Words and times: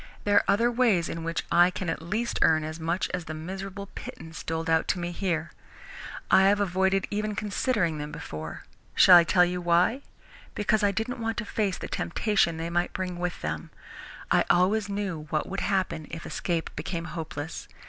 "There 0.23 0.37
are 0.37 0.43
other 0.47 0.71
ways 0.71 1.07
in 1.09 1.23
which 1.23 1.43
I 1.51 1.69
can 1.69 1.87
at 1.87 2.01
least 2.01 2.39
earn 2.41 2.63
as 2.63 2.79
much 2.79 3.07
as 3.13 3.25
the 3.25 3.35
miserable 3.35 3.85
pittance 3.93 4.41
doled 4.41 4.67
out 4.67 4.87
to 4.87 4.99
me 4.99 5.11
here. 5.11 5.51
I 6.31 6.45
have 6.49 6.59
avoided 6.59 7.05
even 7.11 7.35
considering 7.35 7.99
them 7.99 8.11
before. 8.11 8.65
Shall 8.95 9.15
I 9.15 9.23
tell 9.23 9.45
you 9.45 9.61
why? 9.61 10.01
Because 10.55 10.81
I 10.81 10.89
didn't 10.89 11.19
want 11.21 11.37
to 11.37 11.45
face 11.45 11.77
the 11.77 11.87
temptation 11.87 12.57
they 12.57 12.71
might 12.71 12.93
bring 12.93 13.19
with 13.19 13.41
them. 13.43 13.69
I 14.31 14.43
always 14.49 14.89
knew 14.89 15.27
what 15.29 15.47
would 15.47 15.61
happen 15.61 16.07
if 16.09 16.25
escape 16.25 16.71
became 16.75 17.05
hopeless. 17.05 17.67